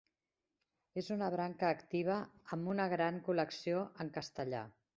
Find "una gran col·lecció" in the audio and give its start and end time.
2.73-3.85